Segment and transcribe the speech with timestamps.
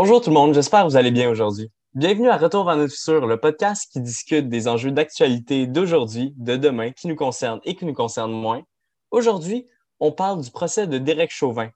[0.00, 1.72] Bonjour tout le monde, j'espère que vous allez bien aujourd'hui.
[1.92, 6.54] Bienvenue à Retour vers notre futur, le podcast qui discute des enjeux d'actualité d'aujourd'hui, de
[6.54, 8.62] demain, qui nous concernent et qui nous concernent moins.
[9.10, 9.66] Aujourd'hui,
[9.98, 11.70] on parle du procès de Derek Chauvin.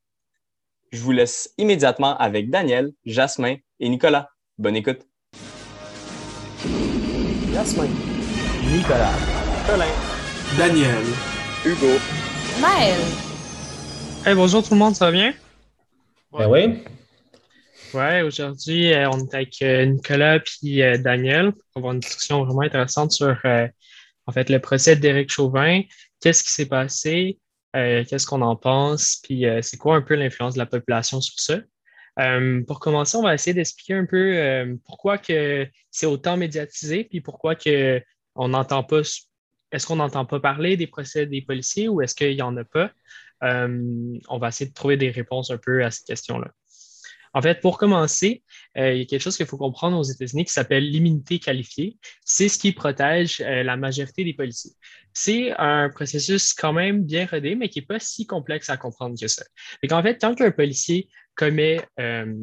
[0.93, 4.29] Je vous laisse immédiatement avec Daniel, Jasmin et Nicolas.
[4.57, 5.01] Bonne écoute.
[7.53, 7.89] Jasmin,
[8.71, 9.15] Nicolas,
[9.67, 9.85] Colin,
[10.57, 11.05] Daniel,
[11.67, 11.99] Hugo.
[12.61, 13.01] Maël.
[14.25, 15.35] Hey, bonjour tout le monde, ça va bien?
[16.31, 16.85] Ben oui.
[17.95, 22.43] Ouais, aujourd'hui, euh, on est avec euh, Nicolas puis euh, Daniel pour avoir une discussion
[22.43, 23.37] vraiment intéressante sur
[24.27, 25.83] en fait le procès d'Éric Chauvin.
[26.21, 27.39] Qu'est-ce qui s'est passé?
[27.75, 29.21] Qu'est-ce qu'on en pense?
[29.23, 31.59] Puis c'est quoi un peu l'influence de la population sur ça?
[32.67, 35.19] Pour commencer, on va essayer d'expliquer un peu pourquoi
[35.91, 38.01] c'est autant médiatisé, puis pourquoi que
[38.35, 39.01] on n'entend pas.
[39.73, 42.65] Est-ce qu'on n'entend pas parler des procès des policiers ou est-ce qu'il n'y en a
[42.65, 42.91] pas?
[43.43, 46.53] On va essayer de trouver des réponses un peu à cette question-là.
[47.35, 48.43] En fait, pour commencer,
[48.77, 51.97] euh, il y a quelque chose qu'il faut comprendre aux États-Unis qui s'appelle l'immunité qualifiée.
[52.25, 54.73] C'est ce qui protège euh, la majorité des policiers.
[55.15, 59.19] C'est un processus quand même bien rodé, mais qui n'est pas si complexe à comprendre
[59.19, 59.45] que ça.
[59.83, 62.35] Et qu'en fait, tant qu'un policier commet, euh,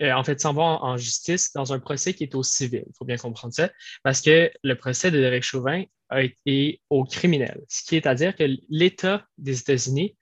[0.00, 2.92] en fait, s'en va en, en justice dans un procès qui est au civil, il
[2.96, 3.70] faut bien comprendre ça,
[4.04, 8.14] parce que le procès de Derek Chauvin a été au criminel, ce qui est à
[8.14, 10.16] dire que l'État des États-Unis,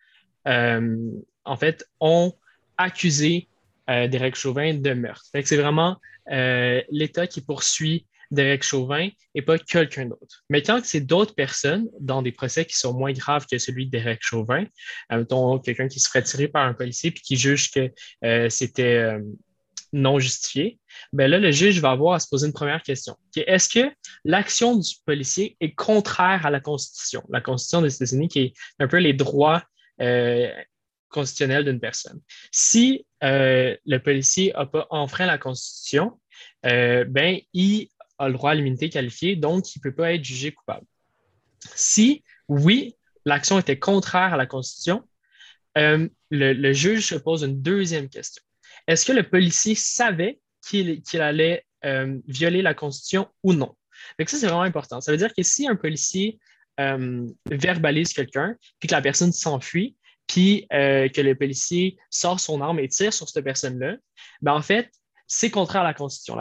[0.46, 2.32] en fait, ont
[2.78, 3.48] accusé
[3.90, 5.24] euh, Derek Chauvin de meurtre.
[5.44, 5.96] C'est vraiment
[6.30, 10.44] euh, l'État qui poursuit Derek Chauvin et pas quelqu'un d'autre.
[10.50, 14.00] Mais quand c'est d'autres personnes dans des procès qui sont moins graves que celui de
[14.20, 14.64] Chauvin,
[15.10, 17.90] mettons quelqu'un qui se ferait tirer par un policier puis qui juge que
[18.24, 19.20] euh, c'était euh,
[19.92, 20.78] non justifié,
[21.12, 23.16] ben là, le juge va avoir à se poser une première question.
[23.36, 23.92] Est-ce que
[24.24, 27.22] l'action du policier est contraire à la Constitution?
[27.30, 29.62] La Constitution des États-Unis qui est un peu les droits
[31.14, 32.20] constitutionnels d'une personne.
[32.50, 36.20] Si euh, le policier n'a pas enfreint la Constitution,
[36.66, 40.24] euh, ben, il a le droit à l'immunité qualifiée, donc il ne peut pas être
[40.24, 40.84] jugé coupable.
[41.76, 45.04] Si, oui, l'action était contraire à la Constitution,
[45.78, 48.42] euh, le, juge se pose une deuxième question.
[48.88, 51.64] Est-ce que le policier savait qu'il allait
[52.26, 53.76] violer la Constitution ou non?
[54.18, 55.00] Donc ça, c'est vraiment important.
[55.00, 56.38] Ça veut dire que si un policier
[57.50, 59.96] verbalise quelqu'un, puis que la personne s'enfuit,
[60.72, 63.96] euh, que le policier sort son arme et tire sur cette personne-là,
[64.42, 64.90] ben en fait,
[65.26, 66.38] c'est contraire à la Constitution.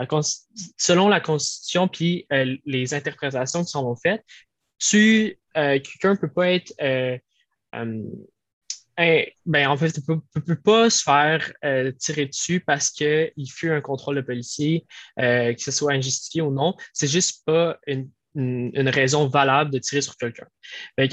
[0.76, 4.22] Selon la Constitution, puis euh, les interprétations qui s'en ont faites,
[4.78, 6.74] tu, euh, quelqu'un ne peut pas être
[9.46, 11.52] ben, en fait, ne peut, pas se faire
[11.98, 16.74] tirer dessus parce qu'il fut un contrôle de policier, que ce soit injustifié ou non.
[16.92, 20.46] C'est juste pas une, une- raison valable de tirer sur quelqu'un.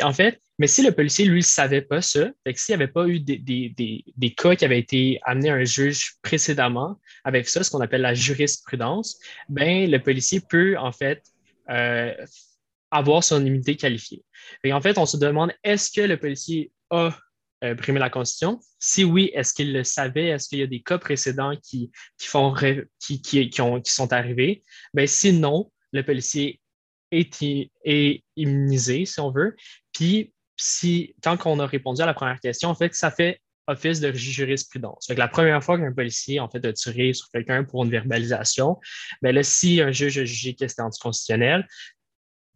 [0.04, 3.08] En fait, mais si le policier, lui, ne savait pas ça, s'il n'y avait pas
[3.08, 7.48] eu des, des, des, des cas qui avaient été amenés à un juge précédemment avec
[7.50, 11.24] ça, ce qu'on appelle la jurisprudence, ben, le policier peut, en fait,
[11.70, 12.14] euh,
[12.92, 14.24] avoir son immunité qualifiée.
[14.72, 17.18] En fait, on se demande, est-ce que le policier a
[17.64, 18.60] euh, brimé la Constitution?
[18.80, 20.28] Si oui, est-ce qu'il le savait?
[20.28, 22.54] Est-ce qu'il y a des cas précédents qui, qui, font
[23.00, 24.64] qui, qui, qui, ont, qui sont arrivés?
[24.94, 26.61] Ben, sinon, le policier
[27.12, 29.56] est, immunisé, si on veut.
[29.94, 34.00] Puis, si, tant qu'on a répondu à la première question, en fait, ça fait office
[34.00, 35.06] de jurisprudence.
[35.08, 37.92] Fait que la première fois qu'un policier, en fait, a tiré sur quelqu'un pour une
[37.92, 38.78] verbalisation,
[39.22, 41.68] ben là, si un juge a jugé que c'était anticonstitutionnel,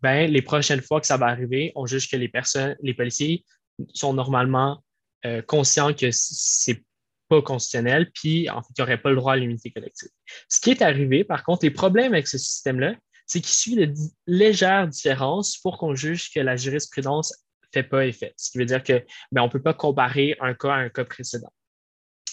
[0.02, 3.46] ben, les prochaines fois que ça va arriver, on juge que les personnes, les policiers
[3.94, 4.84] sont normalement
[5.26, 6.84] euh, conscients que c'est
[7.28, 10.10] pas constitutionnel, puis en fait, ils n'auraient pas le droit à l'immunité collective.
[10.48, 13.94] Ce qui est arrivé, par contre, les problèmes avec ce système-là, c'est qu'il suit de
[14.28, 18.34] légères différences pour qu'on juge que la jurisprudence fait pas effet.
[18.38, 21.06] Ce qui veut dire que ben, on peut pas comparer un cas à un cas
[21.06, 21.52] précédent.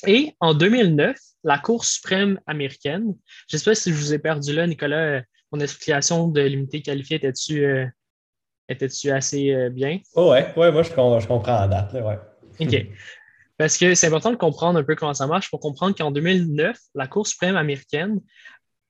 [0.06, 3.14] Et en 2009, la Cour suprême américaine,
[3.48, 5.20] je ne sais pas si je vous ai perdu là, Nicolas, euh,
[5.53, 7.86] mon explication de l'immunité qualifiée était-tu euh,
[9.14, 10.00] assez euh, bien?
[10.14, 12.19] Oh ouais, ouais, moi je, je comprends la date, là, ouais.
[12.60, 12.86] OK.
[13.59, 16.76] Parce que c'est important de comprendre un peu comment ça marche pour comprendre qu'en 2009,
[16.94, 18.21] la Cour suprême américaine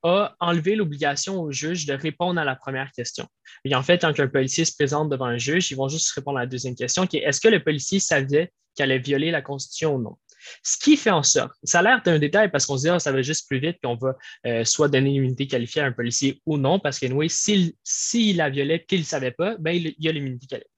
[0.02, 3.26] a enlevé l'obligation au juge de répondre à la première question.
[3.64, 6.38] Et en fait, quand un policier se présente devant un juge, ils vont juste répondre
[6.38, 9.43] à la deuxième question qui est est-ce que le policier savait qu'il allait violer la
[9.43, 10.16] Constitution ou non?
[10.62, 12.99] Ce qui fait en sorte, ça a l'air d'un détail parce qu'on se dit, ah,
[12.99, 14.16] ça va juste plus vite, puis on va
[14.46, 18.37] euh, soit donner une immunité qualifiée à un policier ou non, parce que oui, s'il
[18.37, 20.69] la violait qu'il ne savait pas, ben, il, y a l'immunité qualifiée.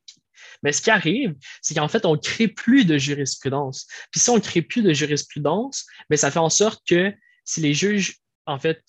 [0.63, 3.87] Mais ce qui arrive, c'est qu'en fait, on ne crée plus de jurisprudence.
[4.11, 7.13] Puis si on ne crée plus de jurisprudence, ben, ça fait en sorte que
[7.45, 8.83] si les juges, en fait,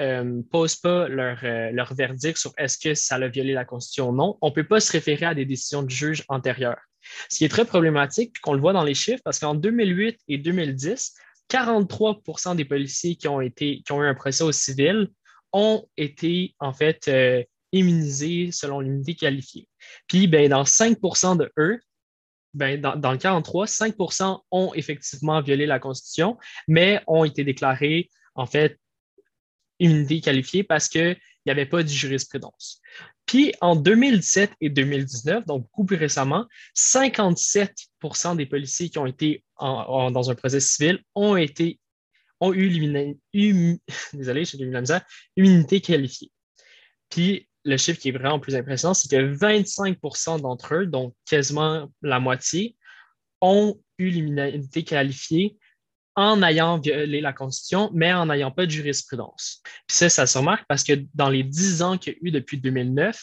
[0.00, 4.10] euh, posent pas leur, euh, leur verdict sur est-ce que ça a violé la Constitution
[4.10, 6.80] ou non, on ne peut pas se référer à des décisions de juges antérieures.
[7.30, 10.38] Ce qui est très problématique, qu'on le voit dans les chiffres, parce qu'en 2008 et
[10.38, 11.14] 2010,
[11.48, 15.08] 43% des policiers qui ont, été, qui ont eu un procès au civil
[15.52, 19.68] ont été en fait euh, immunisés selon l'unité qualifiée.
[20.08, 21.80] Puis ben, dans 5% de eux,
[22.52, 26.36] ben, dans, dans, le 43, 5% ont effectivement violé la Constitution,
[26.68, 28.78] mais ont été déclarés en fait
[29.78, 32.80] immunité qualifiée parce qu'il n'y avait pas de jurisprudence.
[33.26, 36.46] Puis en 2017 et 2019, donc beaucoup plus récemment,
[36.76, 41.80] 57% des policiers qui ont été dans un procès civil ont été
[42.40, 42.68] ont eu
[44.12, 44.44] désolé,
[45.36, 46.30] immunité qualifiée.
[47.08, 51.90] Puis le chiffre qui est vraiment plus impressionnant, c'est que 25% d'entre eux, donc quasiment
[52.02, 52.76] la moitié,
[53.40, 55.56] ont eu l'immunité qualifiée
[56.16, 59.62] en ayant violé la Constitution, mais en n'ayant pas de jurisprudence.
[59.86, 62.30] Puis ça, ça se remarque parce que dans les dix ans qu'il y a eu
[62.30, 63.22] depuis 2009,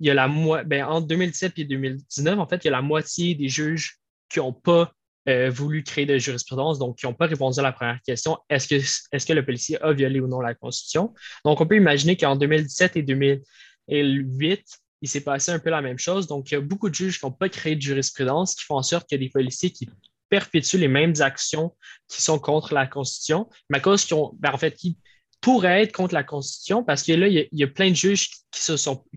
[0.00, 0.28] il y a la
[0.64, 3.98] ben, entre 2017 et 2019, en fait, il y a la moitié des juges
[4.30, 4.92] qui n'ont pas
[5.28, 8.66] euh, voulu créer de jurisprudence, donc qui n'ont pas répondu à la première question, est-ce
[8.66, 11.12] que, est que le policier a violé ou non la Constitution?
[11.44, 14.64] Donc, on peut imaginer qu'en 2017 et 2008,
[15.02, 16.26] il s'est passé un peu la même chose.
[16.26, 18.76] Donc, il y a beaucoup de juges qui n'ont pas créé de jurisprudence, qui font
[18.76, 19.86] en sorte qu'il y a des policiers qui
[20.30, 21.76] perpétuent les mêmes actions
[22.08, 24.96] qui sont contre la Constitution, mais à cause qu'ils ben, en fait, qui
[25.40, 28.72] pourraient être contre la Constitution, parce que là, il y a, plein de juges qui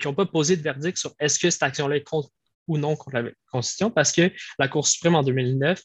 [0.06, 2.30] n'ont pas posé de verdict sur est-ce que cette action-là est contre
[2.68, 5.82] ou non contre la Constitution, parce que la Cour suprême en 2009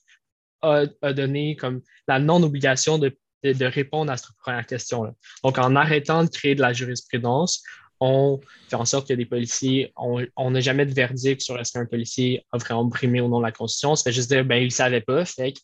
[0.63, 5.13] a, donné comme la non-obligation de, répondre à cette première question-là.
[5.45, 7.63] Donc, en arrêtant de créer de la jurisprudence,
[8.01, 11.87] on fait en sorte que des policiers, on n'a jamais de verdict sur est-ce qu'un
[11.87, 13.97] policier a vraiment brimé ou non la Constitution.
[13.97, 15.55] Ça fait juste dire, ben, il ne savait pas, fait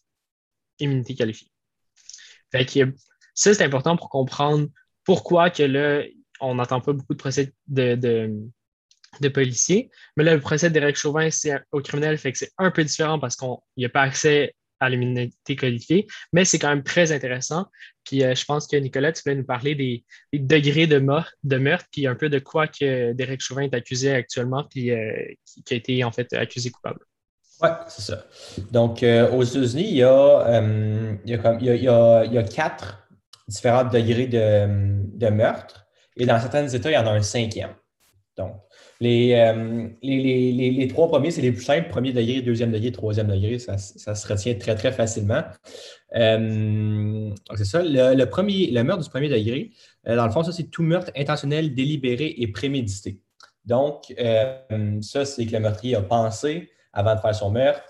[0.80, 1.48] immunité qualifiée.
[2.50, 2.92] Fait que
[3.34, 4.68] ça, c'est important pour comprendre
[5.04, 6.02] pourquoi que là,
[6.40, 7.94] on n'entend pas beaucoup de procès de,
[9.20, 9.90] de, policiers.
[10.16, 13.18] Mais là, le procès d'Éric Chauvin, c'est au criminel, fait que c'est un peu différent
[13.18, 14.54] parce qu'il n'y a pas accès
[14.84, 17.66] à l'immunité qualifiée, mais c'est quand même très intéressant.
[18.04, 20.98] Puis euh, je pense que Nicolas, tu voulais nous parler des, degrés de,
[21.44, 25.12] de meurtre, puis un peu de quoi que Derek Chauvin est accusé actuellement, puis euh,
[25.64, 27.00] qui, a été en fait accusé coupable.
[27.62, 28.26] Oui, c'est ça.
[28.72, 33.08] Donc, euh, aux États-Unis, il il y, a, quatre
[33.48, 35.86] différents degrés de, de meurtre,
[36.16, 37.74] et dans certains États, il y en a un cinquième.
[38.36, 38.63] Donc,
[39.02, 43.76] euh, les, trois premiers, c'est les plus simples, premier degré, deuxième degré, troisième degré, ça,
[43.78, 45.42] se retient très, très facilement.
[46.14, 47.82] Euh, c'est ça.
[47.82, 49.72] Le, premier, meurtre du premier degré,
[50.06, 53.20] euh, dans le fond, ça, c'est tout meurtre intentionnel, délibéré et prémédité.
[53.64, 54.14] Donc,
[55.00, 57.82] ça, c'est que le meurtrier a pensé avant de faire son meurtre.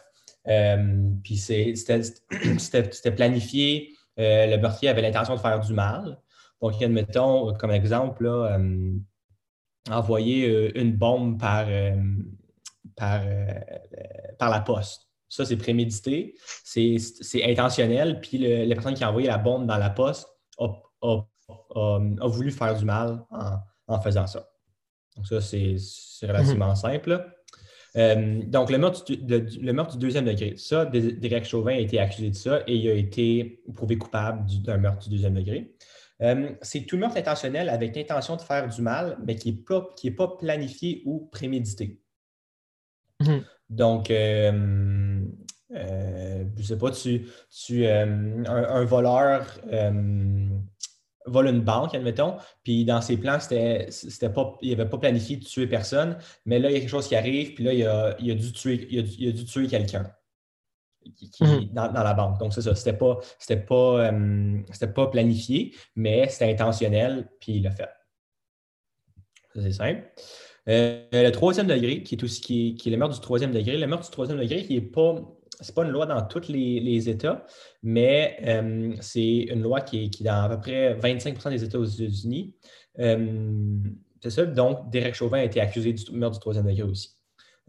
[1.23, 3.91] puis c'était planifié.
[4.17, 6.19] le meurtrier avait l'intention de faire du mal.
[6.63, 8.25] Donc, admettons, comme exemple,
[9.91, 11.97] envoyer euh, une bombe par, euh,
[12.97, 13.47] par, euh,
[14.39, 15.09] par la poste.
[15.29, 16.97] Ça, c'est prémédité, c'est
[17.43, 20.29] intentionnel, puis la personne qui a envoyé la bombe dans la poste
[20.61, 23.25] a, voulu faire du mal
[23.89, 24.49] en, faisant ça.
[25.17, 25.77] Donc, ça, c'est
[26.23, 26.77] relativement mhm.
[26.77, 27.27] simple.
[28.47, 29.17] donc, le meurtre, du,
[29.61, 32.89] le meurtre, du, deuxième degré, ça, Derek Chauvin a été accusé de ça et il
[32.89, 35.75] a été prouvé coupable d'un meurtre du deuxième degré.
[36.23, 39.95] Euh, c'est tout meurtre intentionnel avec l'intention de faire du mal, mais qui n'est pas,
[40.17, 42.01] pas planifié ou prémédité.
[43.21, 43.45] Mhm.
[43.71, 45.23] Donc, euh,
[45.75, 49.61] euh, je ne sais pas, tu, tu un, voleur
[51.27, 55.39] vole une banque, admettons, puis dans ses plans, c'était, c'était pas, il n'avait pas planifié
[55.39, 57.83] de tuer personne, mais là, il y a quelque chose qui arrive, puis là, il
[57.87, 60.13] a, il a dû tuer, il a dû tuer quelqu'un
[61.13, 61.69] qui, mhm.
[61.73, 62.39] dans, la banque.
[62.39, 62.75] Donc, c'est ça.
[62.75, 64.63] C'était pas, c'était pas, euh,
[64.95, 67.89] pas planifié, mais c'était intentionnel, puis il l'a fait.
[69.55, 70.03] C'est simple.
[70.69, 72.41] Euh, le troisième degré, qui est aussi
[72.75, 75.17] qui est, le meurtre du troisième degré, le meurtre du troisième degré, qui n'est pas.
[75.61, 77.47] C'est pas une loi dans tous les, États,
[77.85, 81.85] mais euh, c'est une loi qui est, dans à peu près 25% des États aux
[81.85, 82.57] États-Unis.
[82.97, 84.47] c'est ça.
[84.47, 87.17] Donc, Derek Chauvin a été accusé du meurtre du troisième degré aussi.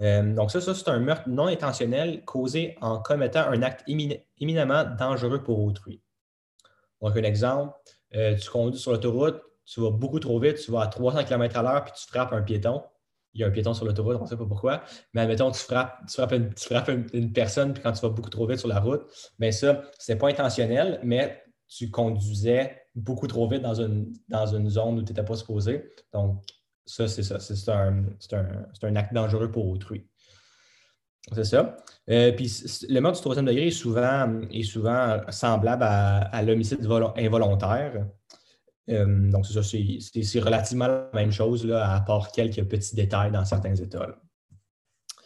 [0.01, 4.83] Euh, donc ça, ça c'est un meurtre non intentionnel causé en commettant un acte éminemment
[4.97, 6.01] dangereux pour autrui.
[7.01, 7.73] Donc un exemple,
[8.15, 11.57] euh, tu conduis sur l'autoroute, tu vas beaucoup trop vite, tu vas à 300 km
[11.57, 12.83] à l'heure, puis tu frappes un piéton.
[13.33, 14.83] Il y a un piéton sur l'autoroute, on ne sait pas pourquoi.
[15.13, 18.59] Mais admettons, tu frappes, tu frappes, une, personne, puis quand tu vas beaucoup trop vite
[18.59, 19.03] sur la route,
[19.39, 24.45] bien ça, ce n'est pas intentionnel, mais tu conduisais beaucoup trop vite dans une, dans
[24.45, 25.91] une zone où tu n'étais pas supposé.
[26.13, 26.41] Donc,
[26.85, 27.39] ça, c'est ça.
[27.39, 30.07] C'est un, acte dangereux pour autrui.
[31.33, 31.77] C'est ça.
[32.09, 32.51] Euh, puis
[32.87, 36.85] le mort du troisième degré est souvent, est souvent semblable à, l'homicide
[37.17, 38.05] involontaire.
[38.89, 43.31] Euh, donc, c'est ça, c'est relativement la même chose, là, à part quelques petits détails
[43.31, 44.19] dans certains États.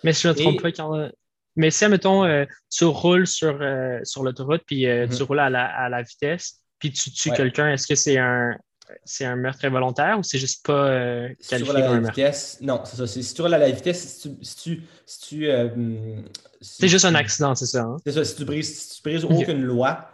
[0.06, 1.10] Mais si je ne me trompe pas, quand,
[1.58, 3.60] Mais si, admettons, euh, tu roules sur,
[4.04, 7.36] sur l'autoroute, puis euh, tu roules à la, à la vitesse, puis tu tues Ouais.
[7.36, 8.56] quelqu'un, est-ce que c'est un,
[9.04, 11.96] c'est un meurtre involontaire ou c'est juste pas euh, Si tu qualifié à comme un
[11.96, 12.16] la meurtre?
[12.18, 13.08] vitesse, non, c'est ça.
[13.08, 14.36] Si tu roules à la vitesse, si tu.
[14.44, 16.22] Si tu, si tu, euh,
[16.62, 17.84] si C'est juste un accident, c'est ça.
[17.84, 17.98] hein?
[18.06, 20.10] C'est ça, si tu brises, si tu brises aucune loi,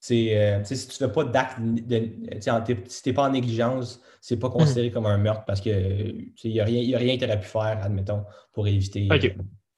[0.00, 4.48] c'est, euh, si tu fais pas d'acte, si tu n'es pas en négligence, c'est pas
[4.48, 4.54] Mhm.
[4.54, 7.24] considéré comme un meurtre parce que il n'y a rien, y a rien que tu
[7.26, 9.06] aurais pu faire, admettons, pour éviter,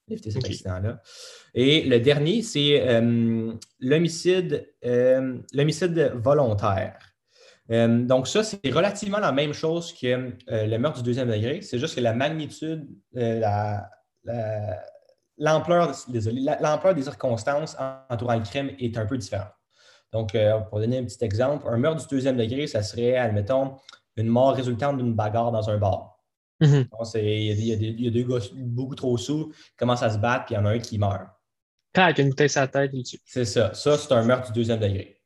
[0.08, 1.02] éviter cet accident-là.
[1.54, 6.98] Et le dernier, c'est euh, l'homicide, euh, l'homicide volontaire.
[7.70, 11.62] Euh, donc, ça, c'est relativement la même chose que euh, le meurtre du deuxième degré.
[11.62, 13.88] C'est juste que la magnitude, euh, la-
[14.24, 14.82] la-
[15.38, 17.76] l'ampleur désolé, la- l'ampleur des circonstances
[18.10, 19.48] entourant le crime est un peu différente.
[20.12, 20.36] Donc,
[20.68, 23.76] pour donner un petit exemple, un meurtre du deuxième degré, ça serait, admettons,
[24.16, 26.18] une mort résultante d'une bagarre dans un bar.
[26.60, 26.88] Mhm.
[27.14, 30.46] Il y, a y y deux gars beaucoup trop sous qui commencent à se battre,
[30.46, 31.22] puis il y en a un qui meurt.
[31.94, 32.92] Avec une bouteille sur la tête.
[33.24, 33.72] C'est ça.
[33.72, 35.19] Ça, c'est un meurtre du deuxième degré.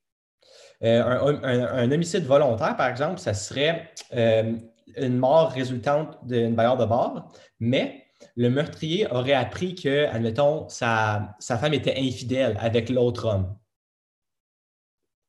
[0.82, 1.02] Euh,
[1.42, 4.54] un, homicide volontaire, par exemple, ça serait euh,
[4.96, 8.02] une mort résultante d'une bagarre de bar, mais
[8.36, 13.56] le meurtrier aurait appris que, admettons, sa, sa femme était infidèle avec l'autre homme.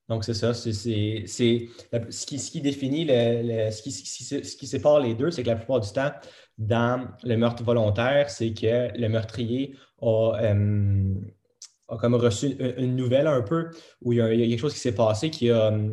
[0.07, 0.53] Donc, c'est ça.
[0.53, 4.99] c'est- ce, qui, ce qui définit, le, le- ce, qui, ce qui- ce qui sépare
[4.99, 6.11] les deux, c'est que la plupart du temps,
[6.57, 11.13] dans le meurtre volontaire, c'est que le meurtrier a, euh,
[11.87, 13.69] a comme reçu une, une nouvelle un peu
[14.01, 15.89] où il y, a, il y a quelque chose qui s'est passé qui a, euh,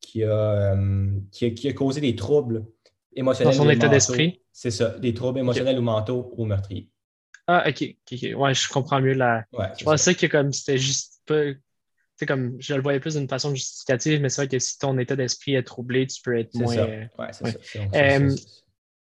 [0.00, 2.66] qui, a, euh, qui, a, qui a causé des troubles
[3.14, 3.56] émotionnels.
[3.56, 4.42] Dans son état d'esprit?
[4.52, 6.88] C'est ça, des troubles émotionnels ou mentaux au meurtrier.
[7.46, 8.38] Ah, ok, ok, ok.
[8.40, 9.44] Ouais, je comprends mieux la.
[9.52, 9.90] Ouais, Je ça.
[9.90, 11.52] pensais que comme c'était juste pas.
[11.52, 11.60] Tu
[12.20, 14.96] sais, comme je le voyais plus d'une façon justificative, mais c'est vrai que si ton
[14.98, 16.72] état d'esprit est troublé, tu peux être moins.
[16.74, 16.86] ça.
[16.86, 17.52] Ouais, c'est ouais.
[17.52, 18.44] ça.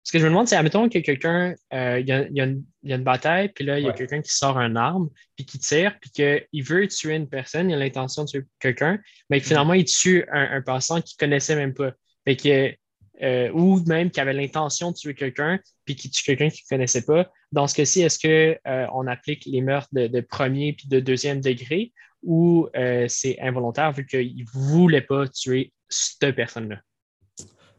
[0.08, 2.64] Ce que je me demande, c'est, admettons que quelqu'un, euh, il y, a, y une,
[2.82, 3.94] il y a une bataille, puis là, il y a Ouais.
[3.94, 7.74] quelqu'un qui sort un arme, puis qui tire, puis qu'il veut tuer une personne, il
[7.74, 8.98] a l'intention de tuer quelqu'un,
[9.28, 9.48] mais que Mm.
[9.48, 11.92] finalement, il tue un, un passant qu'il ne connaissait même pas.
[12.24, 12.74] Fait que,
[13.22, 16.74] euh, ou même qui avait l'intention de tuer quelqu'un, puis qui tue quelqu'un qu'il ne
[16.74, 17.30] connaissait pas.
[17.52, 21.92] Dans ce cas-ci, est-ce qu'on applique les meurtres de, de premier puis de deuxième degré,
[22.22, 26.80] ou euh, c'est involontaire vu qu'il ne voulait pas tuer cette personne-là?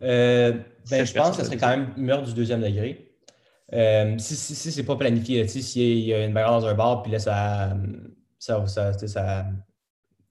[0.01, 0.53] Euh,
[0.89, 3.05] ben, je pense que ce serait quand même meurtre du deuxième degré.
[3.73, 6.67] Euh, si si, si c'est pas planifié, tu sais, s'il y a une bagarre dans
[6.67, 7.75] un bar, puis là, ça.
[8.39, 8.65] Ça.
[8.67, 8.93] Ça.
[8.93, 9.45] tu sais, ça,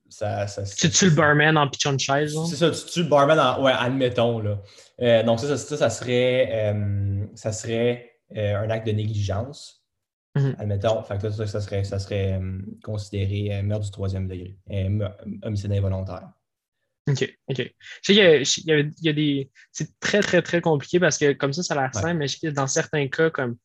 [0.08, 2.34] ça, ça- Tu tues le barman en pitchant une chaise?
[2.48, 4.40] C'est ça, tu tues le barman, en- ouais, admettons.
[4.40, 4.58] Là.
[5.02, 9.84] Euh, donc, ça, ça, ça, ça serait, euh, ça serait euh, un acte de négligence.
[10.34, 10.56] Mhm.
[10.58, 11.02] Admettons.
[11.02, 15.08] Fait que ça, ça serait, ça serait euh, considéré euh, meurtre du troisième degré, euh,
[15.42, 16.28] homicide involontaire.
[17.08, 17.56] OK, OK.
[17.58, 19.50] Je sais qu'il y a, y y des.
[19.72, 22.00] C'est très, très, très compliqué parce que comme ça, ça a l'air Ouais.
[22.02, 23.56] simple, mais je sais que dans certains cas, comme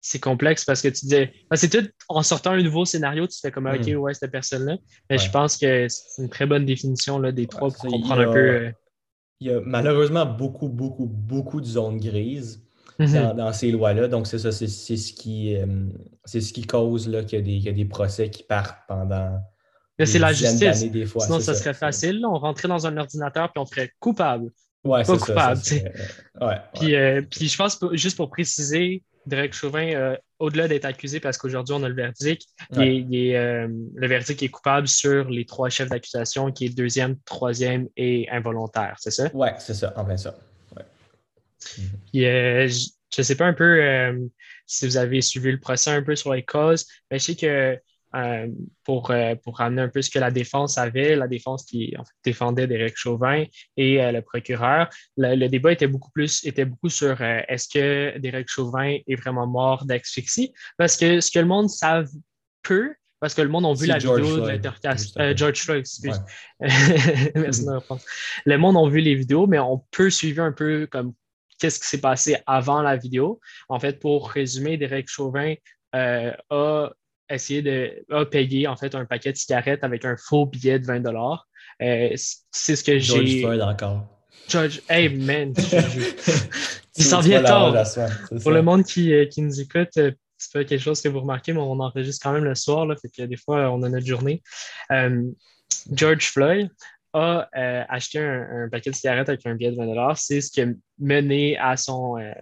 [0.00, 1.32] c'est complexe parce que tu disais.
[1.54, 3.96] c'est tout en sortant un nouveau scénario, tu fais comme OK, Mhm.
[3.96, 4.76] ouais, cette personne-là.
[5.10, 8.24] Mais je pense que c'est une très bonne définition là, des trois pour comprendre a-
[8.28, 8.38] un peu.
[8.38, 8.70] euh,
[9.40, 12.62] Il y a malheureusement beaucoup, beaucoup, beaucoup de zones grises
[12.98, 13.12] mhm.
[13.12, 14.08] dans, dans ces lois-là.
[14.08, 15.66] Donc, c'est ça, c'est ce qui, euh,
[16.24, 19.38] c'est ce qui cause là, qu'il y, y a des procès qui partent pendant.
[19.98, 20.60] Mais c'est la justice.
[20.60, 21.24] d'années, des fois.
[21.24, 22.20] Sinon, ça serait facile.
[22.20, 22.28] là.
[22.28, 24.50] On rentrait dans un ordinateur puis on ferait coupable.
[24.84, 25.60] Ouais, pas c'est ça, ça coupable,
[26.40, 26.56] ouais, ouais.
[26.74, 31.38] Puis, euh, puis je pense, juste pour préciser, Derek Chauvin, euh, au-delà d'être accusé, parce
[31.38, 32.86] qu'aujourd'hui on a le verdict, il Ouais.
[32.88, 36.68] est- il est, euh, le verdict est coupable sur les trois chefs d'accusation, qui est
[36.68, 39.28] deuxième, troisième et involontaire, c'est ça?
[39.34, 40.36] Ouais, c'est ça, en plein ça.
[42.12, 42.68] Puis, je
[43.18, 44.28] ne sais pas un peu
[44.66, 47.76] si vous avez suivi le procès un peu sur les causes, mais je sais que
[48.16, 48.48] euh,
[48.84, 52.04] pour, euh, pour ramener un peu ce que la défense avait, la défense qui en
[52.04, 53.44] fait, défendait Derek Chauvin
[53.76, 57.68] et euh, le procureur, le, le débat était beaucoup plus était beaucoup sur euh, est-ce
[57.68, 60.52] que Derek Chauvin est vraiment mort d'asphyxie?
[60.78, 62.10] Parce que ce que le monde savent
[62.62, 65.10] peu, parce que le monde a vu la George vidéo de l'intercation.
[65.14, 65.36] après.
[65.36, 66.20] George Floyd, excuse.
[66.60, 66.68] Ouais.
[67.34, 67.78] Merci de.
[68.44, 71.12] Le monde a vu les vidéos, mais on peut suivre un peu comme
[71.58, 73.40] qu'est-ce qui s'est passé avant la vidéo.
[73.68, 75.54] En fait, pour résumer, Derek Chauvin
[75.94, 76.90] euh, a
[77.30, 80.86] essayé de a payé en fait un paquet de cigarettes avec un faux billet de
[80.86, 81.46] 20 dollars.
[81.82, 82.10] Euh,
[82.50, 83.40] c'est ce que George j'ai.
[83.40, 84.06] Floyd encore.
[84.48, 85.52] George, hey man,
[86.96, 87.74] Tu- s'en vient tard.
[88.42, 91.20] pour le monde qui, euh, qui nous écoute, euh, c'est pas quelque chose que vous
[91.20, 93.88] remarquez, mais on enregistre quand même le soir, là, fait que des fois, on a
[93.88, 94.42] notre journée.
[94.92, 95.22] Euh,
[95.92, 96.70] George Floyd
[97.12, 100.50] a euh, acheté un, un paquet de cigarettes avec un billet de 20 C'est ce
[100.50, 100.66] qui a
[100.98, 102.32] mené à son euh,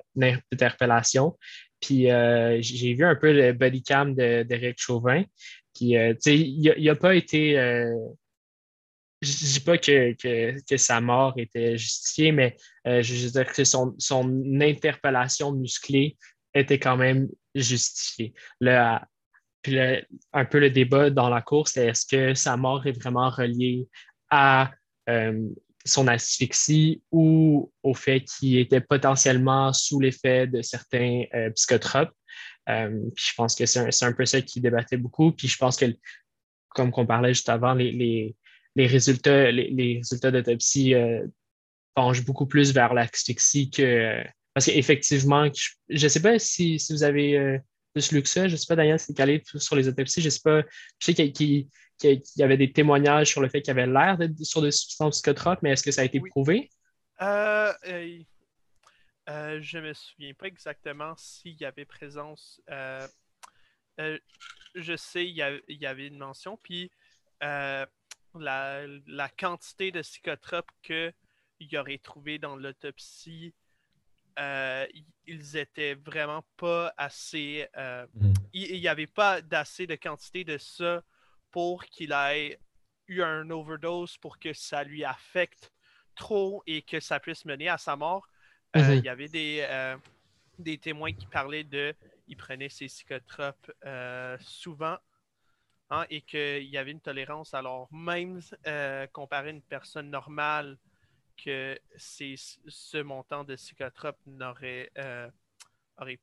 [0.53, 1.37] interpellation.
[1.85, 5.23] Puis euh, j'ai vu un peu le body cam d'Éric Chauvin.
[5.75, 7.53] Puis, euh, tu sais, il n'a pas été.
[9.21, 13.31] je ne dis pas que, que, que sa mort était justifiée, mais euh, je veux
[13.31, 14.27] dire que son, son
[14.61, 16.17] interpellation musclée
[16.55, 18.33] était quand même justifiée.
[19.63, 23.29] Puis un peu le débat dans la course, c'est est-ce que sa mort est vraiment
[23.29, 23.89] reliée
[24.31, 24.71] à
[25.85, 31.25] son asphyxie ou au fait qu'il était potentiellement sous l'effet de certains
[31.55, 32.13] psychotropes.
[32.67, 35.33] puis je pense que c'est un, peu ça qui débattait beaucoup.
[35.33, 35.87] Puis je pense que,
[36.71, 38.35] comme on parlait juste avant, les,
[38.77, 40.95] résultats, les, résultats d'autopsie
[41.95, 44.23] penchent beaucoup plus vers l'asphyxie que.
[44.55, 45.49] Parce qu'effectivement,
[45.89, 47.61] je ne sais pas si, vous avez
[47.95, 48.49] plus lu que ça.
[48.49, 50.21] Je ne sais pas, Daniel, c'est calé sur les autopsies.
[50.21, 50.63] Je sais pas.
[50.99, 51.69] Je sais qu'il
[52.03, 55.17] y avait des témoignages sur le fait qu'il y avait l'air d'être sur des substances
[55.17, 56.71] psychotropes, mais est-ce que ça a été prouvé?
[57.23, 58.19] Euh, euh,
[59.31, 62.61] euh, je ne me souviens pas exactement s'il y avait présence.
[62.71, 63.07] Euh,
[64.75, 66.91] je sais il y, y, avait une mention, puis
[67.41, 67.87] la,
[68.35, 73.55] la, quantité de psychotropes qu'il aurait trouvé dans l'autopsie
[74.39, 74.87] euh,
[75.27, 77.69] ils étaient vraiment pas assez.
[77.77, 78.33] Euh, mm.
[78.53, 81.03] Il n'y avait pas d'assez de quantité de ça
[81.51, 82.59] pour qu'il ait
[83.07, 85.71] eu un overdose pour que ça lui affecte
[86.17, 88.29] trop et que ça puisse mener à sa mort.
[88.77, 88.99] Euh, mm-hmm.
[88.99, 89.97] Il y avait des,
[90.59, 91.95] des témoins qui parlaient de.
[92.27, 93.73] Il prenait ses psychotropes
[94.41, 94.99] souvent.
[95.91, 97.53] Hein, et qu'il y avait une tolérance.
[97.55, 98.41] Alors, même
[99.13, 100.79] comparé à une personne normale
[101.37, 105.29] que ce montant de psychotrope n'aurait euh,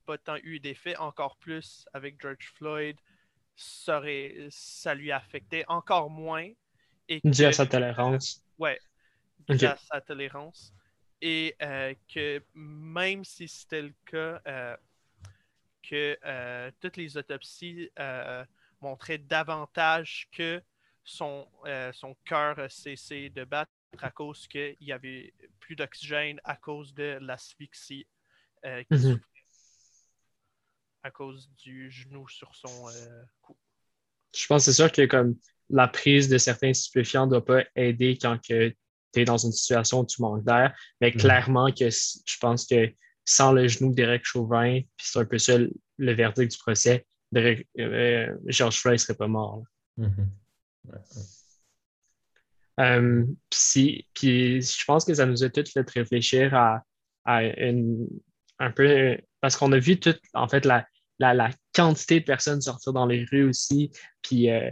[0.06, 2.98] pas tant eu d'effet, encore plus avec George Floyd,
[3.56, 4.01] ça,
[4.50, 6.50] ça lui affectait encore moins.
[7.08, 8.44] Et dû à sa tolérance.
[8.58, 8.80] Ouais,
[9.50, 10.74] dû à sa tolérance.
[11.22, 14.77] Et euh, que même si c'était le cas, euh,
[15.84, 17.89] que toutes les autopsies
[18.82, 20.62] montraient davantage que
[21.03, 21.48] son,
[21.91, 26.93] son cœur a cessé de battre à cause qu'il y avait plus d'oxygène à cause
[26.93, 28.07] de l'asphyxie
[28.65, 29.19] euh, mhm.
[31.03, 33.57] à cause du genou sur son euh, cou.
[34.36, 35.36] Je pense que c'est sûr que comme
[35.69, 38.75] la prise de certains stupéfiants ne doit pas aider quand tu
[39.15, 41.17] es dans une situation où tu manques d'air, mais mhm.
[41.17, 42.93] clairement que je pense que
[43.25, 48.35] sans le genou d'Eric Chauvin, puis c'est un peu ça le, verdict du procès, euh,
[48.48, 49.63] George Floyd ne serait pas mort.
[52.79, 56.84] Euh, puis, je pense que ça nous a tous fait réfléchir à,
[57.25, 60.86] un peu, parce qu'on a vu toute, en fait, la,
[61.74, 63.92] quantité de personnes sortir dans les rues aussi.
[64.22, 64.72] Puis, euh,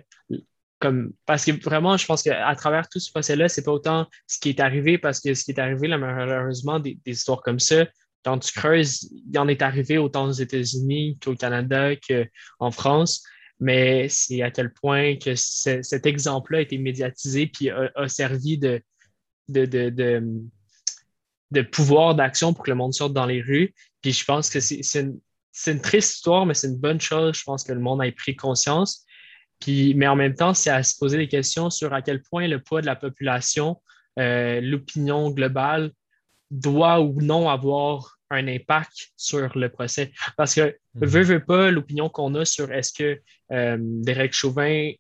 [0.80, 4.40] comme, parce que vraiment, je pense qu'à travers tout ce procès-là, c'est pas autant ce
[4.40, 7.60] qui est arrivé, parce que ce qui est arrivé, là, malheureusement, des, des histoires comme
[7.60, 7.86] ça,
[8.24, 13.24] quand tu creuses, il en est arrivé autant aux États-Unis qu'au Canada qu'en France
[13.60, 18.82] mais c'est à quel point que cet exemple-là a été médiatisé puis a, servi de,
[19.50, 20.42] de,
[21.64, 23.74] pouvoir d'action pour que le monde sorte dans les rues.
[24.02, 25.20] Puis je pense que c'est une,
[25.68, 27.38] une, triste histoire, mais c'est une bonne chose.
[27.38, 29.06] Je pense que le monde a pris conscience.
[29.60, 32.48] Puis, mais en même temps, c'est à se poser des questions sur à quel point
[32.48, 33.82] le poids de la population,
[34.18, 35.92] euh, l'opinion globale
[36.50, 40.12] doit ou non avoir un impact sur le procès.
[40.38, 41.06] Parce que, mhm.
[41.06, 44.92] veut, veut pas, l'opinion qu'on a sur est-ce que euh, Derek Chauvin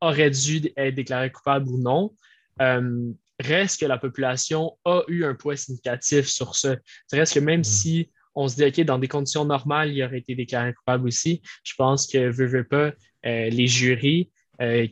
[0.00, 2.14] aurait dû être déclaré coupable ou non,
[2.60, 6.76] euh, reste que la population a eu un poids significatif sur ça.
[7.12, 7.64] Reste que même mhm.
[7.64, 11.40] si on se dit, OK, dans des conditions normales, il aurait été déclaré coupable aussi,
[11.62, 12.92] je pense que, veut, veut pas,
[13.26, 14.30] euh, les jurys,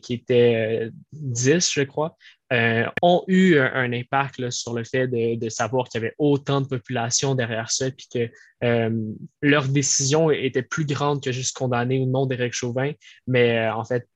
[0.01, 2.17] qui étaient 10, je crois,
[2.53, 6.67] euh, ont eu un, impact sur le fait de, savoir qu'il y avait autant de
[6.67, 8.29] population derrière ça, puis que
[8.63, 12.91] euh, leur décision était plus grande que juste condamner ou non Derek Chauvin,
[13.25, 14.07] mais euh, en fait,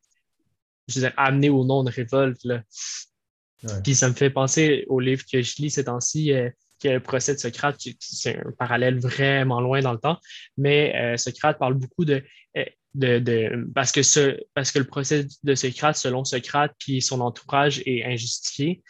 [0.88, 2.46] je veux dire, amener ou non une révolte.
[3.84, 6.32] Puis ça me fait penser au livre que je lis ces temps-ci,
[6.84, 10.20] le procès de Socrate, c'est un parallèle vraiment loin dans le temps,
[10.58, 12.24] mais Socrate parle beaucoup de
[12.98, 17.82] de, parce, que ce, parce que le procès de Socrate, selon Socrate, puis son entourage
[17.86, 18.82] est injustifié.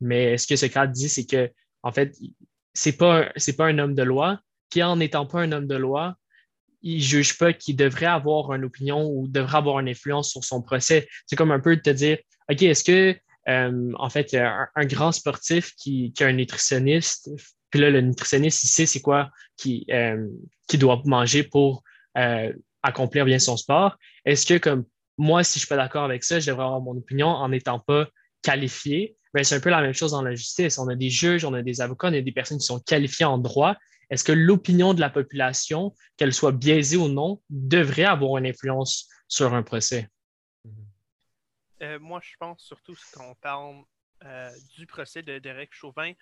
[0.00, 1.50] Mais ce que Socrate dit, c'est que,
[1.82, 2.16] en fait,
[2.74, 6.16] c'est pas, pas un homme de loi, qui en n'étant pas un homme de loi,
[6.82, 10.62] il juge pas qu'il devrait avoir une opinion ou devrait avoir une influence sur son
[10.62, 11.08] procès.
[11.26, 12.18] C'est comme un peu de te dire,
[12.50, 17.30] OK, est-ce que, euh, en fait, un, un, grand sportif qui, qui a un nutritionniste,
[17.70, 20.26] puis là, le nutritionniste, il sait c'est quoi qu'il euh,
[20.74, 21.82] doit manger pour
[22.16, 23.96] euh, accomplir bien son sport.
[24.24, 24.84] Est-ce que, comme
[25.18, 27.78] moi, si je suis pas d'accord avec ça, je devrais avoir mon opinion en n'étant
[27.78, 28.08] pas
[28.42, 29.16] qualifié?
[29.34, 30.78] Ben, c'est un peu la même chose dans la justice.
[30.78, 33.26] On a des juges, on a des avocats, on a des personnes qui sont qualifiées
[33.26, 33.76] en droit.
[34.08, 39.08] Est-ce que l'opinion de la population, qu'elle soit biaisée ou non, devrait avoir une influence
[39.28, 40.08] sur un procès?
[41.82, 43.84] Euh, moi, je pense surtout quand on parle
[44.24, 46.12] euh, du procès de Derek Chauvin,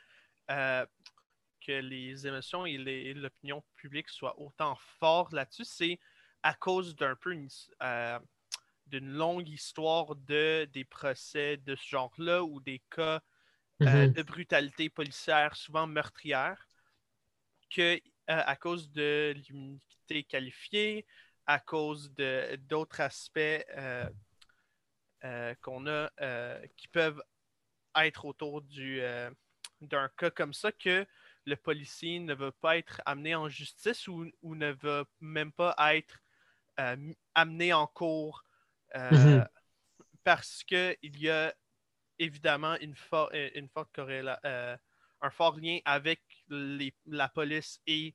[0.50, 0.84] euh,
[1.60, 5.98] que les émotions et l'opinion publique soient autant fortes là-dessus, c'est
[6.42, 7.34] à cause d'un peu
[8.86, 13.22] d'une longue histoire de des procès de ce genre-là ou des cas
[13.80, 14.12] mm-hmm.
[14.12, 16.68] de brutalité policière, souvent meurtrière,
[17.70, 21.06] que à cause de l'immunité qualifiée,
[21.46, 23.64] à cause d'autres aspects
[25.62, 26.10] qu'on a
[26.76, 27.22] qui peuvent
[27.96, 28.62] être autour
[29.80, 31.06] d'un cas comme ça, que
[31.46, 36.18] le policier ne veut pas être amené en justice ou, ne veut même pas être
[36.80, 38.44] euh, amené en cours
[38.96, 39.48] euh, mhm.
[40.24, 41.54] parce qu'il y a
[42.18, 44.78] évidemment une, euh, une forte corrélation,
[45.20, 48.14] un fort lien avec la police et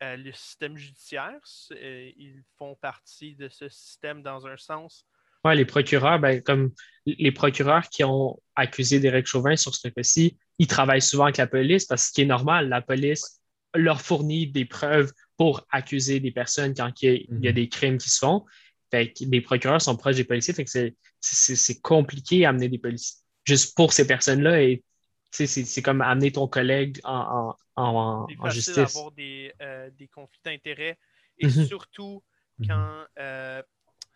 [0.00, 1.40] le système judiciaire.
[1.70, 5.06] Ils font partie de ce système dans un sens.
[5.44, 6.72] Oui, les procureurs, ben, comme
[7.06, 11.46] les procureurs qui ont accusé Derek Chauvin sur ce cas-ci, ils travaillent souvent avec la
[11.46, 13.40] police parce que ce qui est normal, la police
[13.74, 17.54] leur fournit des preuves pour accuser des personnes quand il y a, mhm.
[17.54, 18.44] des crimes qui se font.
[18.90, 23.20] Fait les procureurs sont proches des policiers, fait que c'est compliqué à amener des policiers.
[23.44, 24.82] Juste pour ces personnes-là, et
[25.30, 28.74] c'est comme amener ton collègue en, en, en, justice.
[28.74, 30.98] C'est d'avoir des, euh, des, conflits d'intérêts
[31.38, 31.66] et mhm.
[31.66, 32.22] surtout
[32.66, 33.62] quand euh,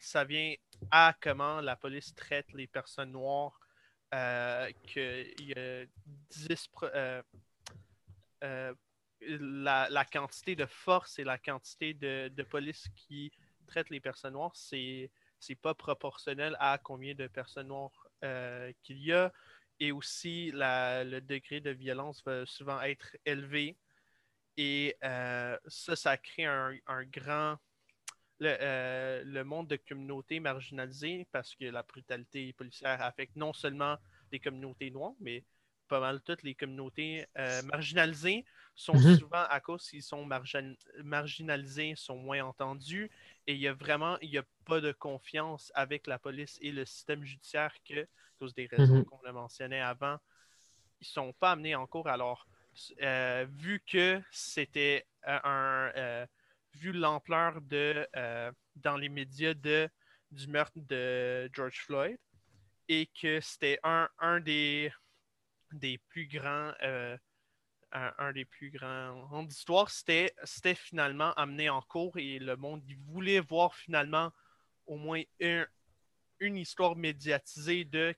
[0.02, 0.54] ça vient
[0.90, 3.60] à comment la police traite les personnes noires
[4.14, 5.84] euh, qu'il y a
[6.30, 7.22] 10 euh,
[8.42, 8.74] euh,
[9.20, 13.30] la, quantité de force et la quantité de, police qui
[13.66, 15.10] traite les personnes noires, c'est
[15.62, 18.08] pas proportionnel à combien de personnes noires
[18.82, 19.32] qu'il y a.
[19.78, 23.76] Et aussi, le degré de violence va souvent être élevé.
[24.56, 27.56] Et ça, ça crée un grand
[28.44, 33.96] euh, le, monde de communautés marginalisées parce que la brutalité policière affecte non seulement
[34.30, 35.44] les communautés noires, mais
[35.88, 39.18] pas mal toutes les communautés euh, marginalisées sont mhm.
[39.18, 40.26] souvent à cause qu'ils sont
[41.04, 43.10] marginalisés, sont moins entendus
[43.46, 46.72] et il y a vraiment il y a pas de confiance avec la police et
[46.72, 48.06] le système judiciaire que, à
[48.38, 49.04] cause des raisons mhm.
[49.04, 50.16] qu'on a mentionnées avant,
[51.00, 52.08] ils sont pas amenés en cours.
[52.08, 52.46] Alors,
[53.02, 56.26] euh, vu que c'était un
[56.74, 59.88] vu l'ampleur de euh, dans les médias de,
[60.30, 62.18] du meurtre de George Floyd
[62.88, 64.92] et que c'était un, un des,
[65.72, 67.16] des plus grands euh,
[67.92, 73.40] un, des plus grands d'histoire, c'était, c'était finalement amené en cours et le monde voulait
[73.40, 74.32] voir finalement
[74.86, 75.22] au moins
[76.40, 78.14] une histoire médiatisée de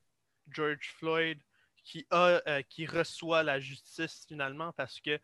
[0.49, 1.41] George Floyd
[1.85, 5.19] qui, a, euh, qui reçoit la justice finalement parce que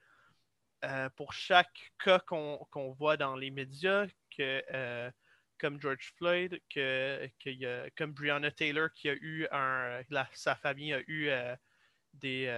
[0.84, 5.10] euh, pour chaque cas qu'on voit dans les médias, que, euh,
[5.58, 10.00] comme George Floyd, que, y a, comme Breonna Taylor, qui a eu un.
[10.32, 11.54] sa famille a eu euh,
[12.14, 12.48] des,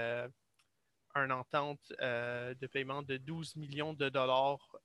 [1.15, 4.77] un entente de paiement de 12 millions de dollars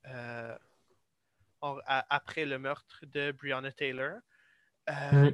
[1.62, 4.19] après le meurtre de Breonna Taylor.
[4.89, 5.30] Mm.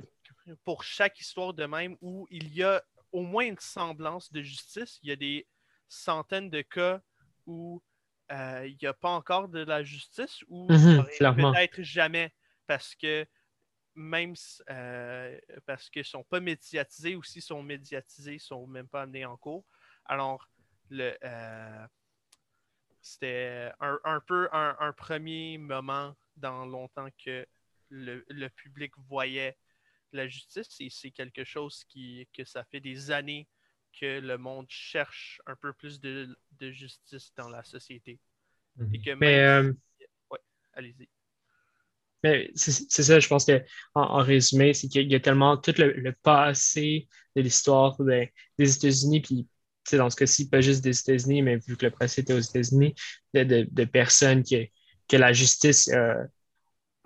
[0.66, 5.00] Pour chaque histoire de même où il y a au moins une semblance de justice,
[5.04, 5.48] il y a des
[5.88, 7.02] centaines de cas
[7.46, 7.82] où
[8.34, 12.34] euh, il n'y a pas encore de la justice ou mhm, peut-être jamais
[12.66, 13.28] parce que
[13.96, 14.34] même
[14.72, 18.88] euh, parce qu'ils ne sont pas médiatisés ou s'ils sont médiatisés, ils ne sont même
[18.88, 19.64] pas amenés en cours.
[20.06, 20.50] Alors,
[20.90, 21.88] le, euh,
[23.02, 27.46] c'était un, peu un, premier moment dans longtemps que
[27.90, 29.58] le, public voyait
[30.12, 33.48] la justice et c'est quelque chose qui, que ça fait des années
[34.00, 38.20] que le monde cherche un peu plus de, justice dans la société.
[38.78, 39.18] Mhm.
[39.20, 39.74] mais, euh,
[40.74, 41.08] allez-y.
[42.24, 43.60] Mais c'est ça, je pense qu'en
[43.96, 49.48] en, résumé, c'est qu'il y a tellement tout le, passé de l'histoire des États-Unis, puis
[49.92, 52.96] dans ce cas-ci, pas juste des États-Unis, mais vu que le procès était aux États-Unis,
[53.34, 54.66] de, personnes que,
[55.10, 56.30] que la justice n'a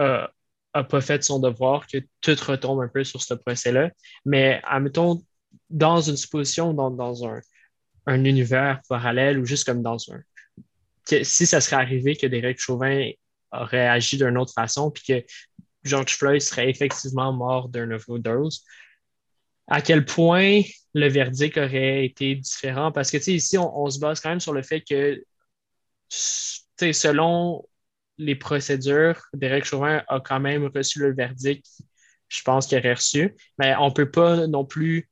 [0.02, 0.28] euh,
[0.84, 3.90] pas fait son devoir, que tout retombe un peu sur ce procès-là.
[4.24, 5.24] Mais admettons,
[5.70, 7.42] dans une supposition, dans, dans un,
[8.06, 10.22] un, univers parallèle ou juste comme dans un.
[11.24, 13.12] Si ça serait arrivé que Derek Chauvin
[13.52, 15.26] aurait agi d'une autre façon, puis que
[15.84, 18.64] George Floyd serait effectivement mort d'un overdose,
[19.68, 20.62] à quel point
[20.94, 22.92] le verdict aurait été différent?
[22.92, 25.24] Parce que ici, on, on, se base quand même sur le fait que,
[26.10, 27.68] selon
[28.18, 31.66] les procédures, Derek Chauvin a quand même reçu le verdict,
[32.30, 35.10] je pense qu'il aurait reçu, mais on ne peut pas non plus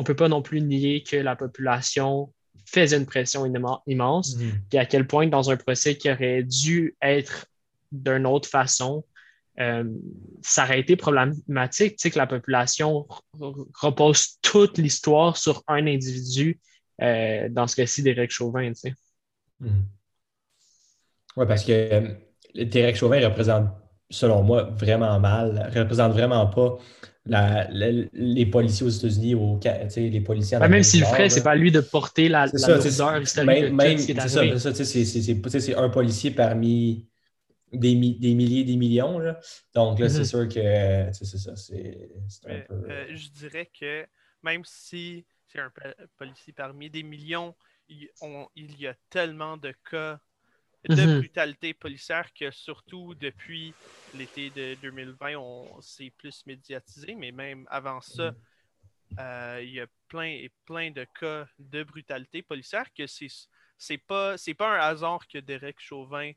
[0.00, 2.32] on ne peut pas non plus nier que la population
[2.64, 3.44] faisait une pression
[3.86, 4.80] immense, et mhm.
[4.80, 7.44] à quel point dans un procès qui aurait dû être
[7.92, 9.04] d'une autre façon,
[9.60, 9.84] euh,
[10.40, 13.06] ça aurait été problématique que la population
[13.74, 16.58] repose toute l'histoire sur un individu,
[17.02, 18.72] euh, dans ce cas-ci, Derek Chauvin.
[19.60, 19.84] Mhm.
[21.36, 22.14] Oui, parce que euh,
[22.54, 23.68] Derek Chauvin représente
[24.10, 26.78] selon moi, vraiment mal, représente vraiment pas
[27.26, 29.60] les policiers aux États-Unis, ou
[29.96, 32.58] les policiers en ben, Même s'il le ferait, c'est pas lui de porter la, la
[32.58, 33.26] ça, lourdeur
[35.46, 37.06] C'est un policier parmi
[37.72, 39.20] des, des milliers, des millions.
[39.74, 40.24] Donc là, c'est mm-hmm.
[40.24, 41.54] sûr que c'est ça.
[41.56, 42.08] C'est
[42.46, 42.74] un peu...
[42.90, 44.06] Euh, je dirais que
[44.42, 45.72] même si c'est un
[46.16, 47.54] policier parmi des millions,
[47.88, 48.08] il,
[48.56, 50.18] il y a tellement de cas
[50.88, 51.18] de mm-hmm.
[51.18, 53.74] brutalité policière que surtout depuis
[54.14, 59.20] l'été de 2020, on s'est plus médiatisé, mais même avant ça, mm-hmm.
[59.20, 63.28] euh, il y a plein et plein de cas de brutalité policière que c'est
[63.76, 66.32] c'est pas c'est pas un hasard que Derek Chauvin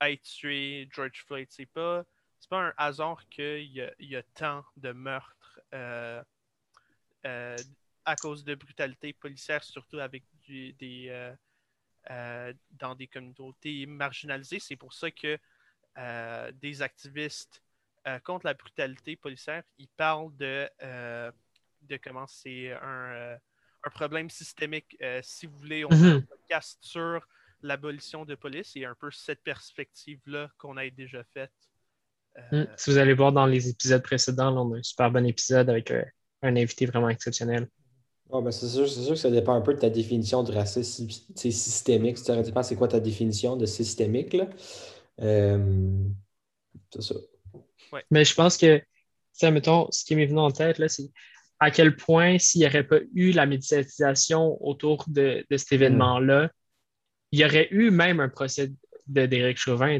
[0.00, 1.46] ait tué George Floyd.
[1.50, 2.04] C'est pas
[2.40, 6.22] c'est pas un hasard qu'il y, y, a tant de meurtres euh,
[7.26, 7.56] euh,
[8.04, 11.34] à cause de brutalité policière, surtout avec des euh,
[12.08, 14.60] dans des communautés marginalisées.
[14.60, 15.38] C'est pour ça que
[15.98, 17.62] euh, des activistes
[18.06, 20.68] euh, contre la brutalité policière, ils parlent de,
[21.82, 23.36] de comment c'est un,
[23.84, 24.96] un, problème systémique.
[25.22, 27.26] si vous voulez, on mm un podcast sur
[27.62, 31.52] l'abolition de police et un peu cette perspective-là qu'on a déjà faite.
[32.52, 32.64] Mm.
[32.76, 35.90] Si vous allez voir dans les épisodes précédents, on a un super bon épisode avec
[35.90, 37.68] un invité vraiment exceptionnel.
[38.30, 42.18] Ben, c'est sûr, que ça dépend un peu de ta définition de racisme systémique.
[42.18, 44.36] Ça dépend c'est quoi ta définition de systémique.
[45.20, 46.04] Euh,
[46.92, 47.14] c'est ça.
[48.10, 48.82] Mais je pense que,
[49.42, 51.10] mettons, ce qui m'est venu en tête, c'est
[51.58, 56.50] à quel point, s'il n'y aurait pas eu la médiatisation autour de, cet événement-là,
[57.32, 58.70] il y aurait eu même un procès
[59.06, 59.98] de Derek Chauvin,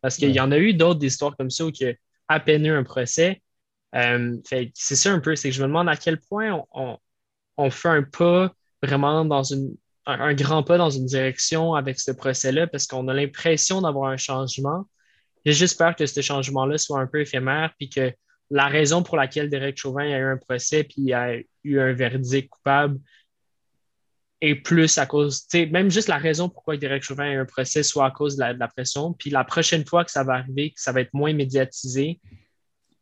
[0.00, 1.94] parce qu'il y en a eu d'autres histoires comme ça où il y a
[2.28, 3.42] à peine eu un procès.
[3.94, 4.36] Euh,
[4.74, 6.98] c'est ça un peu, c'est que je me demande à quel point on on
[7.70, 12.66] fait un pas vraiment dans une, un, grand pas dans une direction avec ce procès-là
[12.66, 14.86] parce qu'on a l'impression d'avoir un changement.
[15.44, 18.12] J'espère que ce changement-là soit un peu éphémère puis que
[18.50, 22.48] la raison pour laquelle Derek Chauvin a eu un procès puis a eu un verdict
[22.48, 22.98] coupable
[24.40, 27.82] est plus à cause, même juste la raison pourquoi Derek Chauvin a eu un procès
[27.82, 29.14] soit à cause de la, de la pression.
[29.14, 32.20] Puis la prochaine fois que ça va arriver, que ça va être moins médiatisé,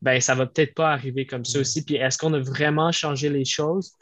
[0.01, 1.85] ben ça va peut-être pas arriver comme ça aussi.
[1.85, 3.93] Puis est-ce qu'on a vraiment changé les choses?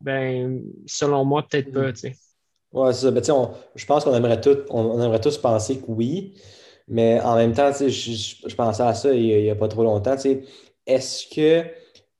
[0.00, 1.88] Ben, selon moi, peut-être pas.
[1.88, 1.92] Mm.
[1.92, 2.16] Tu sais.
[2.72, 3.10] Ouais, c'est ça.
[3.10, 3.22] Ben,
[3.74, 6.34] je pense qu'on aimerait, tout, on, aimerait tous penser que oui.
[6.88, 10.16] Mais en même temps, je, je, pensais à ça il n'y a, pas trop longtemps.
[10.86, 11.64] Est-ce que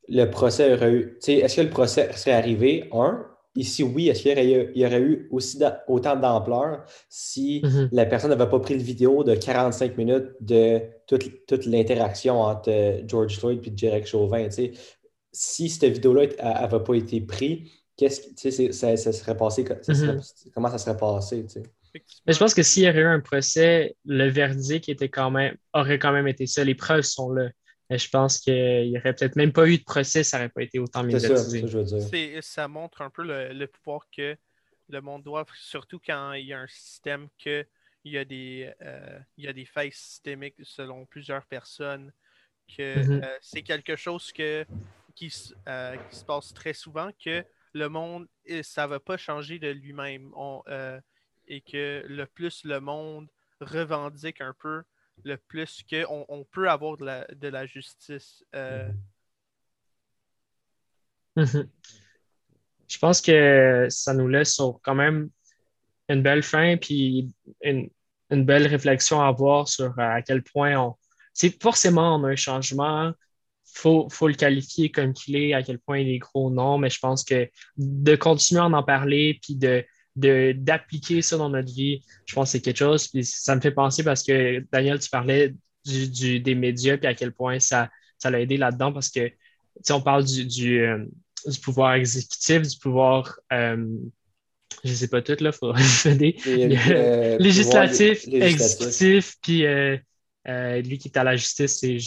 [0.08, 1.18] le procès aurait eu.
[1.26, 3.24] Est-ce que le procès serait arrivé, un,
[3.56, 7.88] et si oui, est-ce qu'il y, aurait eu aussi autant d'ampleur si mm-hmm.
[7.90, 13.02] la personne n'avait pas pris le vidéo de 45 minutes de toute, l'interaction entre euh,
[13.06, 14.48] George Floyd et Derek Chauvin?
[15.32, 19.64] Si cette vidéo-là n'avait pas été prise, qu'est-ce que ça, ça, serait passé?
[20.54, 21.46] Comment ça serait passé?
[22.26, 25.56] Mais je pense que s'il y aurait eu un procès, le verdict était quand même,
[25.72, 26.62] aurait quand même été ça.
[26.62, 27.50] Les preuves sont là
[27.98, 30.78] je pense qu'il n'y aurait peut-être même pas eu de procès, ça n'aurait pas été
[30.78, 31.66] autant médiatisé.
[31.68, 34.36] Ça, ça, montre un peu le, pouvoir que
[34.88, 37.66] le monde doit, surtout quand il y a un système que
[38.02, 42.12] il y a des, euh, il y a des failles systémiques selon plusieurs personnes,
[42.66, 43.24] que mm-hmm.
[43.24, 44.64] euh, c'est quelque chose que,
[45.14, 45.32] qui,
[45.68, 48.26] euh, qui, se passe très souvent, que le monde,
[48.62, 50.32] ça ne va pas changer de lui-même.
[51.46, 53.28] et que le plus le monde
[53.60, 54.82] revendique un peu
[55.24, 58.44] le plus qu'on on peut avoir de la, de la justice.
[58.54, 58.88] Euh.
[61.36, 61.68] Mhm.
[62.88, 65.30] Je pense que ça nous laisse sur quand même
[66.08, 67.90] une belle fin puis une,
[68.30, 70.96] belle réflexion à avoir sur à quel point on.
[71.32, 73.12] C'est forcément on a un changement.
[73.74, 76.78] Il faut, faut, le qualifier comme qu'il est, à quel point il est gros non,
[76.78, 79.84] mais je pense que de continuer à en parler puis de,
[80.16, 83.08] d'appliquer ça dans notre vie, je pense que c'est quelque chose.
[83.08, 85.54] Puis ça me fait penser parce que, Daniel, tu parlais
[85.84, 89.30] du, des médias et à quel point ça, ça l'a aidé là-dedans parce que,
[89.82, 91.06] si on parle du, du, euh,
[91.62, 93.86] pouvoir exécutif, du pouvoir, euh,
[94.84, 95.72] je ne sais pas tout, là, il faut
[96.16, 101.98] des, euh, législatif, exécutif, puis lui qui est à la justice, c'est.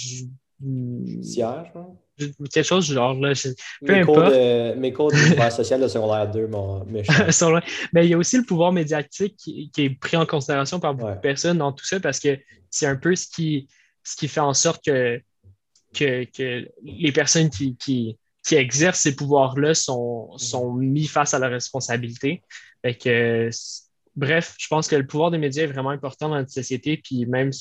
[1.22, 1.72] Siège,
[2.52, 3.14] quelque chose du genre.
[3.16, 3.34] Là,
[3.86, 4.04] peu mes.
[4.04, 5.12] Cours de, mes cours
[5.52, 6.48] social de secondaire 2
[7.94, 11.12] Mais il y a aussi le pouvoir médiatique qui, est pris en considération par beaucoup
[11.12, 12.38] de personnes dans tout ça parce que
[12.70, 13.68] c'est un peu ce qui,
[14.04, 15.22] ce qui fait en sorte que,
[15.94, 20.38] que, que les personnes qui, qui, qui exercent ces pouvoirs-là sont, mhm.
[20.38, 22.44] sont mis face à la responsabilité.
[22.82, 23.50] Fait que,
[24.16, 26.98] bref, je pense que le pouvoir des médias est vraiment important dans notre société.
[26.98, 27.52] Puis même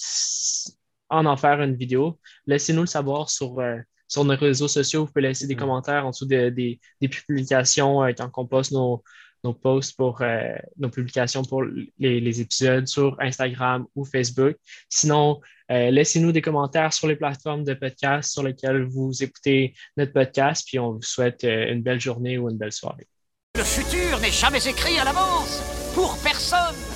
[1.12, 3.58] en en faire une vidéo, laissez-nous le savoir sur.
[3.60, 5.06] Euh, sur nos réseaux sociaux.
[5.06, 5.58] Vous pouvez laisser des mm.
[5.58, 9.02] commentaires en dessous des publications euh, quand on poste nos,
[9.42, 14.56] nos posts pour euh, nos publications pour les, épisodes sur Instagram ou Facebook.
[14.88, 20.66] Sinon, Laissez-nous des commentaires sur les plateformes de podcast sur lesquelles vous écoutez notre podcast,
[20.66, 23.08] puis on vous souhaite une belle journée ou une belle soirée.
[23.56, 25.62] Le futur n'est jamais écrit à l'avance,
[25.94, 26.91] pour personne.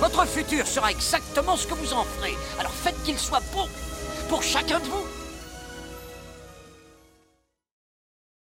[0.00, 2.36] Votre futur sera exactement ce que vous en ferez.
[2.58, 3.68] Alors faites qu'il soit bon
[4.28, 5.17] pour chacun de vous.